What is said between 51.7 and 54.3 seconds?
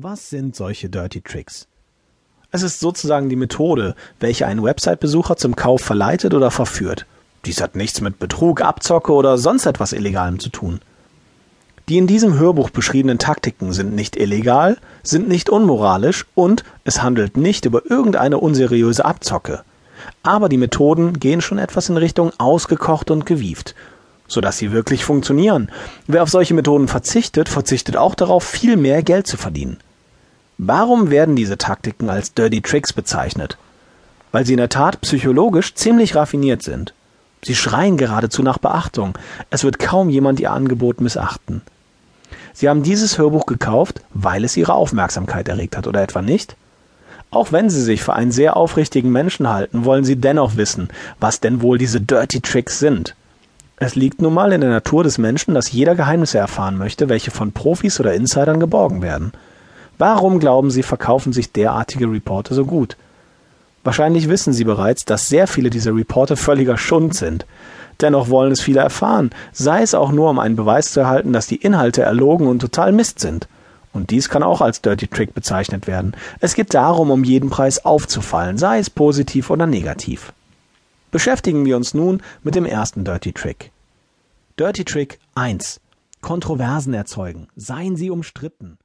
diese Dirty Tricks sind. Es liegt